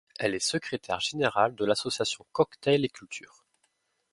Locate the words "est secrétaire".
0.33-0.99